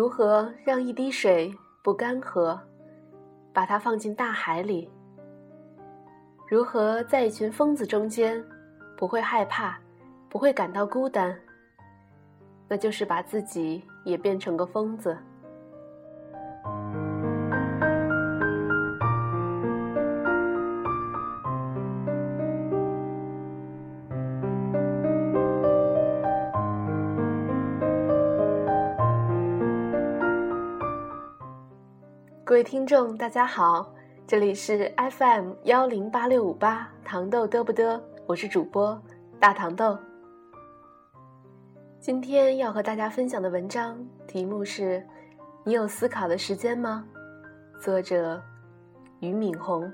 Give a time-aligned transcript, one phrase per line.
[0.00, 2.58] 如何让一滴水不干涸？
[3.52, 4.88] 把它放进大海里。
[6.48, 8.42] 如何在一群疯子中间，
[8.96, 9.78] 不会害怕，
[10.30, 11.38] 不会感到孤单？
[12.66, 15.14] 那就是把自己也变成个疯子。
[32.50, 33.94] 各位听众，大家好，
[34.26, 39.00] 这里是 FM 幺零八六五八糖豆嘚不嘚，我是主播
[39.38, 39.96] 大糖豆。
[42.00, 45.00] 今天要和大家分享的文章题目是：
[45.62, 47.06] 你有思考的时间吗？
[47.80, 48.42] 作者
[49.20, 49.88] 俞敏洪。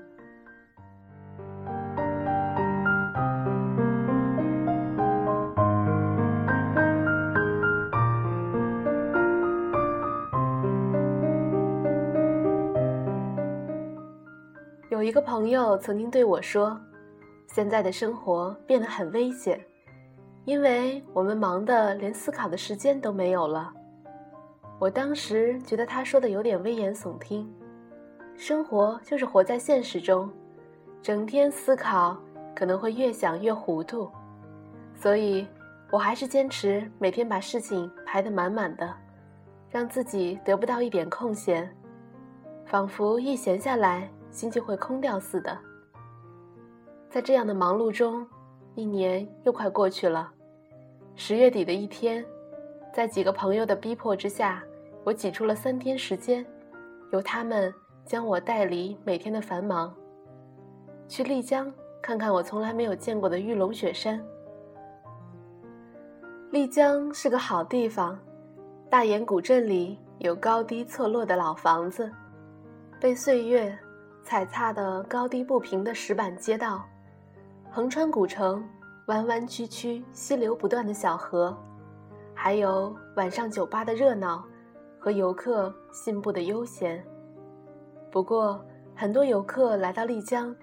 [15.07, 16.77] 一个朋友曾经对我说
[17.47, 19.57] ：“现在的生活变得很危险，
[20.43, 23.73] 因为我们忙得连思考的时间都没有了。”
[24.77, 27.49] 我当时觉得他说的有点危言耸听。
[28.35, 30.29] 生活就是活在现实中，
[31.01, 32.17] 整天思考
[32.53, 34.11] 可能会越想越糊涂，
[34.93, 35.47] 所以
[35.89, 38.93] 我还是坚持每天把事情排得满满的，
[39.69, 41.73] 让自己得不到一点空闲，
[42.65, 44.09] 仿佛一闲下来。
[44.37, 45.57] 心就会空掉似的。
[47.09, 48.23] 在这样的忙碌中，
[48.75, 50.31] 一年又快过去了。
[51.15, 52.23] 十月底的一天，
[52.93, 54.63] 在几个朋友的逼迫之下，
[55.03, 56.45] 我挤出了三天时间，
[57.11, 57.73] 由他们
[58.05, 59.91] 将我带离每天的繁忙，
[61.07, 64.23] 去丽江看看我从来没有见过的玉龙雪山。
[66.51, 68.19] 丽江是个好地方，
[68.87, 72.11] 大研古镇里有高低错落的老房子，
[73.01, 73.75] 被岁月。
[74.27, 76.83] 踩踏的高低不平的石板街道，
[77.71, 78.61] 横穿古城，
[79.05, 81.57] 弯弯曲曲、溪流不断的小河，
[82.33, 84.43] 还有晚上酒吧的热闹
[84.99, 87.01] 和游客信步的悠闲。
[88.11, 88.61] 不过，
[88.93, 90.53] 很多游客来到丽江，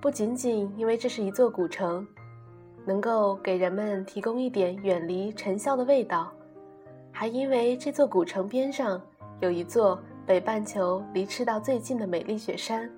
[0.00, 2.06] 不仅仅因为这是一座古城，
[2.86, 6.32] 能够给人们提供一点远离尘嚣的味道，
[7.12, 8.98] 还因为这座古城边上
[9.40, 12.90] 有一座北半球离赤道最近的美丽雪山。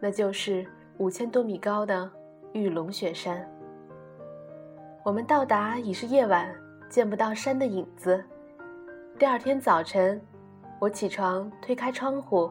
[0.00, 0.66] 那就是
[0.98, 2.10] 五千多米高的
[2.52, 3.48] 玉龙雪山。
[5.02, 6.54] 我们到达已是夜晚，
[6.88, 8.22] 见不到山的影子。
[9.18, 10.20] 第二天早晨，
[10.78, 12.50] 我起床推开窗户，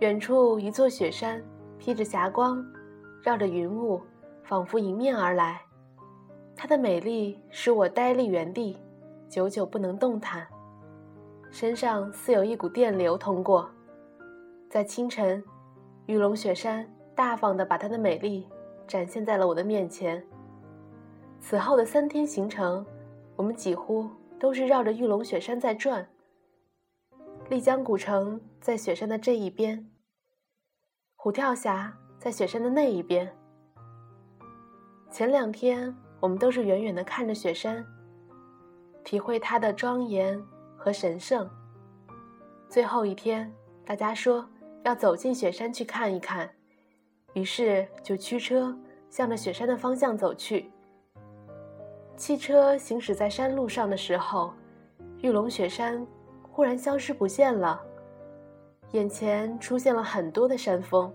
[0.00, 1.42] 远处一座雪山
[1.78, 2.62] 披着霞光，
[3.22, 4.00] 绕着云雾，
[4.42, 5.60] 仿佛迎面而来。
[6.54, 8.76] 它的美丽使我呆立原地，
[9.28, 10.46] 久久不能动弹，
[11.50, 13.70] 身上似有一股电流通过。
[14.68, 15.42] 在清晨。
[16.06, 18.46] 玉龙雪山大方地把它的美丽
[18.88, 20.22] 展现在了我的面前。
[21.40, 22.84] 此后的三天行程，
[23.36, 26.06] 我们几乎都是绕着玉龙雪山在转。
[27.48, 29.88] 丽江古城在雪山的这一边，
[31.16, 33.32] 虎跳峡在雪山的那一边。
[35.08, 37.84] 前两天我们都是远远地看着雪山，
[39.04, 40.42] 体会它的庄严
[40.76, 41.48] 和神圣。
[42.68, 43.52] 最后一天，
[43.84, 44.44] 大家说。
[44.84, 46.50] 要走进雪山去看一看，
[47.34, 48.76] 于是就驱车
[49.08, 50.70] 向着雪山的方向走去。
[52.16, 54.52] 汽车行驶在山路上的时候，
[55.18, 56.04] 玉龙雪山
[56.42, 57.80] 忽然消失不见了，
[58.90, 61.12] 眼前出现了很多的山峰，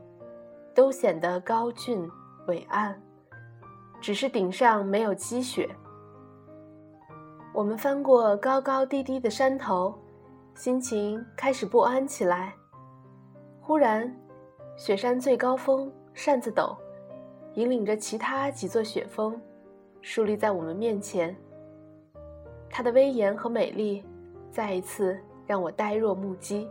[0.73, 2.09] 都显得高峻
[2.47, 2.99] 伟岸，
[4.01, 5.69] 只是顶上没有积雪。
[7.53, 9.93] 我们翻过高高低低的山头，
[10.55, 12.53] 心情开始不安起来。
[13.67, 14.09] 忽然，
[14.77, 16.73] 雪山最高峰扇子陡，
[17.55, 19.37] 引领着其他几座雪峰，
[20.01, 21.35] 树立在我们面前。
[22.69, 24.05] 它的威严和美丽，
[24.49, 26.69] 再一次让我呆若木鸡。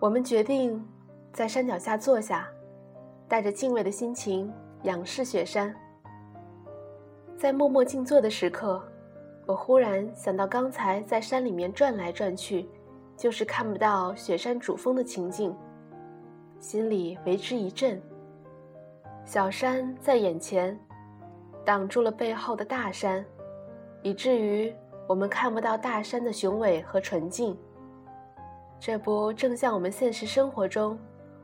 [0.00, 0.82] 我们决定。
[1.32, 2.46] 在山脚下坐下，
[3.26, 4.52] 带着敬畏的心情
[4.82, 5.74] 仰视雪山。
[7.38, 8.82] 在默默静坐的时刻，
[9.46, 12.68] 我忽然想到刚才在山里面转来转去，
[13.16, 15.56] 就是看不到雪山主峰的情景，
[16.60, 18.00] 心里为之一震。
[19.24, 20.78] 小山在眼前，
[21.64, 23.24] 挡住了背后的大山，
[24.02, 24.70] 以至于
[25.08, 27.56] 我们看不到大山的雄伟和纯净。
[28.78, 30.98] 这不正像我们现实生活中，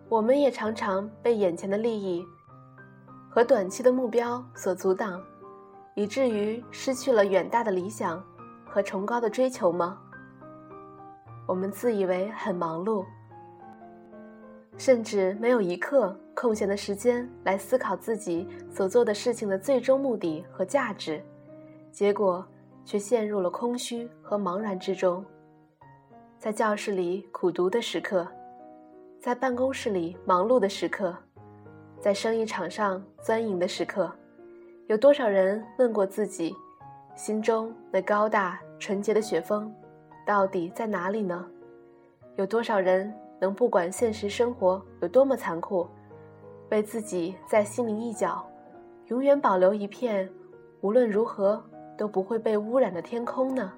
[0.08, 2.24] 我们也常常被眼前的利益
[3.28, 5.22] 和短期的目标所阻挡，
[5.94, 8.24] 以至于失去了远大的理想
[8.66, 9.98] 和崇高的追求吗？
[11.46, 13.04] 我们自以为很忙碌，
[14.78, 21.22] 甚至没有一刻空闲的时间来思考自己所做的事情的最终目的和价值，
[21.92, 22.46] 结果
[22.82, 25.22] 却陷入了空虚和茫然之中。
[26.38, 28.26] 在教室里苦读的时刻，
[29.20, 31.14] 在办公室里忙碌的时刻，
[32.00, 34.10] 在生意场上钻营的时刻，
[34.86, 36.54] 有多少人问过自己，
[37.16, 39.74] 心中那高大纯洁的雪峰，
[40.24, 41.44] 到底在哪里呢？
[42.36, 45.88] 有多少人能不管现实生活有多么残酷，
[46.70, 48.46] 为自己在心灵一角，
[49.06, 50.30] 永远保留一片
[50.80, 51.60] 无论如何
[51.96, 53.72] 都不会被污染的天空呢？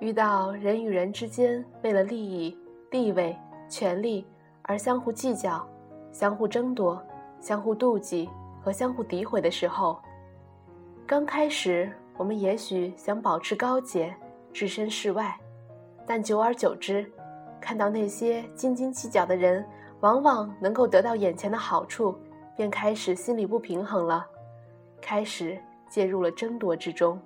[0.00, 2.54] 遇到人与人之间为了利益、
[2.90, 3.34] 地位、
[3.70, 4.26] 权力
[4.62, 5.66] 而相互计较、
[6.12, 7.00] 相互争夺、
[7.40, 8.28] 相互妒忌
[8.60, 9.98] 和相互诋毁的时候，
[11.06, 14.14] 刚开始我们也许想保持高洁、
[14.52, 15.34] 置身事外，
[16.04, 17.10] 但久而久之，
[17.60, 19.64] 看到那些斤斤计较的人
[20.00, 22.14] 往往能够得到眼前的好处，
[22.56, 24.26] 便开始心里不平衡了，
[25.00, 25.58] 开始
[25.88, 27.18] 介入了争夺之中。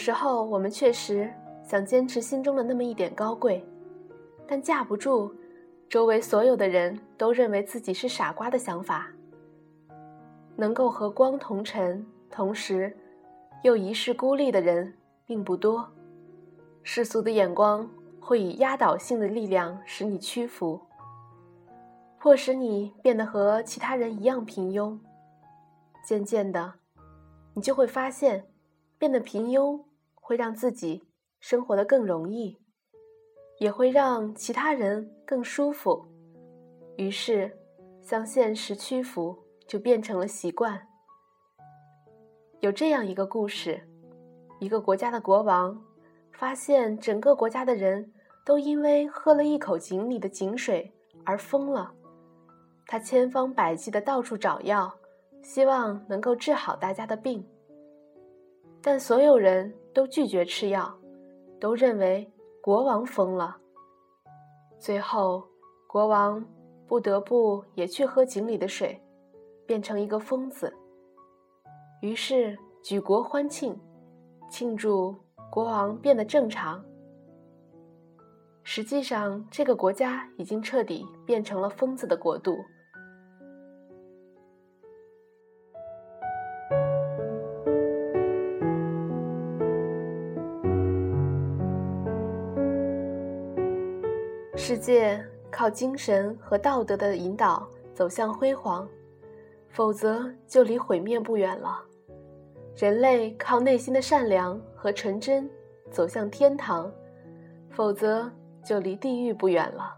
[0.00, 1.30] 时候我们确实
[1.62, 3.62] 想坚持心中的那么一点高贵，
[4.48, 5.30] 但架不住
[5.90, 9.08] 周围所有的人都认为自己是傻瓜的想法。
[10.56, 12.96] 能够和光同尘，同时
[13.62, 14.90] 又一世孤立的人
[15.26, 15.86] 并不多。
[16.82, 17.86] 世俗的眼光
[18.18, 20.80] 会以压倒性的力量使你屈服，
[22.18, 24.98] 迫使你变得和其他人一样平庸。
[26.02, 26.72] 渐渐的，
[27.52, 28.46] 你就会发现。
[28.98, 29.80] 变得平庸
[30.30, 31.02] 会让自己
[31.40, 32.56] 生活的更容易，
[33.58, 36.06] 也会让其他人更舒服。
[36.96, 37.50] 于是，
[38.00, 39.36] 向现实屈服
[39.66, 40.80] 就变成了习惯。
[42.60, 43.82] 有这样一个故事：
[44.60, 45.76] 一个国家的国王
[46.30, 48.12] 发现整个国家的人
[48.46, 50.88] 都因为喝了一口井里的井水
[51.24, 51.92] 而疯了。
[52.86, 54.94] 他千方百计的到处找药，
[55.42, 57.44] 希望能够治好大家的病。
[58.80, 60.92] 但所有人都拒绝吃药，
[61.60, 62.30] 都认为
[62.62, 63.56] 国王疯了。
[64.78, 65.44] 最后，
[65.86, 66.44] 国王
[66.86, 69.00] 不得不也去喝井里的水，
[69.66, 70.72] 变成一个疯子。
[72.00, 73.78] 于是举国欢庆，
[74.48, 75.14] 庆祝
[75.50, 76.82] 国王变得正常。
[78.62, 82.56] 实际上，这个国家已经彻底变成了疯子的国度。
[94.80, 98.88] 界靠精神和道德的引导走向辉煌，
[99.68, 101.82] 否则就离毁灭不远了。
[102.74, 105.48] 人类靠内心的善良和纯真
[105.90, 106.90] 走向天堂，
[107.68, 108.30] 否则
[108.64, 109.94] 就离地狱不远了。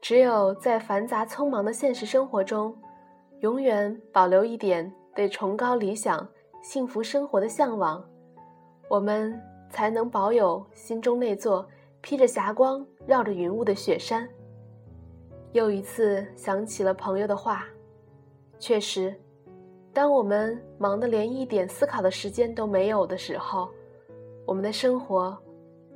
[0.00, 2.74] 只有在繁杂匆忙的现实生活中，
[3.40, 6.26] 永远保留一点对崇高理想、
[6.62, 8.02] 幸福生活的向往，
[8.88, 11.68] 我们才能保有心中那座。
[12.02, 14.28] 披着霞光、绕着云雾的雪山。
[15.52, 17.64] 又一次想起了朋友的话，
[18.58, 19.14] 确实，
[19.92, 23.70] 当我们忙得连一点思考的时间都没有的时候，
[24.44, 25.36] 我们的生活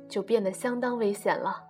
[0.07, 1.66] 就变得相当危险了。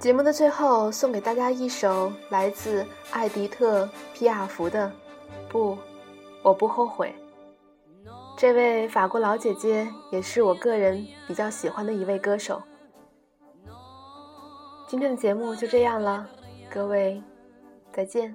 [0.00, 4.88] 节目的最后，送给大家一首来自艾迪特·皮亚福的
[5.52, 5.76] 《不，
[6.42, 7.14] 我不后悔》。
[8.34, 12.62] 这位法国老姐姐也是我个人比较喜欢的一位歌手。
[14.88, 16.26] 今天的节目就这样了，
[16.72, 17.22] 各位
[17.92, 18.34] 再见。